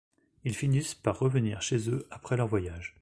Ils 0.45 0.55
finissent 0.55 0.95
par 0.95 1.19
revenir 1.19 1.61
chez 1.61 1.87
eux 1.91 2.07
après 2.09 2.35
leur 2.35 2.47
voyage. 2.47 2.95